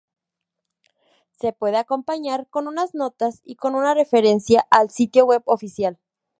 Se 1.39 1.53
puede 1.53 1.77
acompañar 1.77 2.49
con 2.49 2.67
unas 2.67 2.95
notas 2.95 3.39
y 3.43 3.55
con 3.55 3.75
una 3.75 3.93
referencia 3.93 4.65
al 4.71 4.89
sitio 4.89 5.27
web 5.27 5.43
oficial. 5.45 5.99